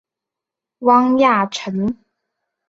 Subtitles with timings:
[0.79, 1.95] 汪亚尘。